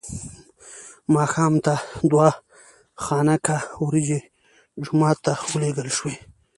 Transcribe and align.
ماښام 1.15 1.53
ته 1.65 1.73
دوه 2.11 2.29
خانکه 3.03 3.57
وریجې 3.85 4.19
جومات 4.83 5.17
ته 5.25 5.33
ولېږل 5.51 5.89
شوې. 5.97 6.15